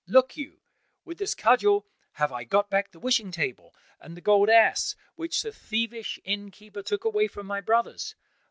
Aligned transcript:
Look 0.07 0.35
you, 0.35 0.61
with 1.05 1.19
this 1.19 1.35
cudgel 1.35 1.85
have 2.13 2.31
I 2.31 2.43
got 2.43 2.71
back 2.71 2.89
the 2.89 2.97
wishing 2.99 3.29
table 3.29 3.75
and 3.99 4.17
the 4.17 4.19
gold 4.21 4.49
ass 4.49 4.95
which 5.13 5.43
the 5.43 5.51
thievish 5.51 6.19
inn 6.23 6.49
keeper 6.49 6.81
took 6.81 7.05
away 7.05 7.27
from 7.27 7.45
my 7.45 7.61
brothers. 7.61 8.15